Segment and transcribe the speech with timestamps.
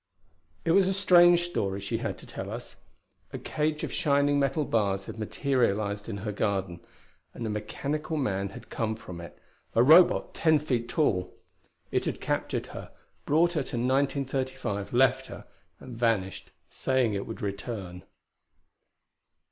[0.65, 2.77] It was a strange story she had to tell us.
[3.33, 6.79] A cage of shining metal bars had materialized in her garden,
[7.35, 9.37] and a mechanical man had come from it
[9.75, 11.31] a Robot ten feet tall.
[11.91, 12.89] It had captured her;
[13.27, 15.45] brought her to 1935; left her,
[15.79, 18.01] and vanished saying it would return.